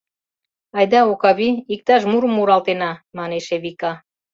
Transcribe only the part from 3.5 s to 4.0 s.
Эвика.